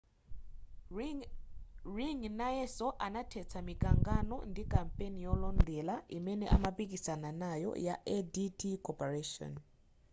[1.95, 9.51] ring nayeso anathetsa mikangano ndi kampani yolondera imene amapikisana nayo ya adt corporation